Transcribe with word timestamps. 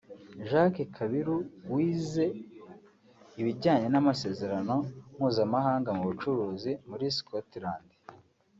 Jacques 0.49 0.83
Kabiru 0.95 1.37
wize 1.71 2.25
ibijyanye 3.39 3.87
n’Amasezerano 3.89 4.75
Mpuzamahanga 5.15 5.89
mu 5.97 6.03
Bucuruzi 6.09 6.71
muri 6.89 7.05
Scotland 7.17 7.87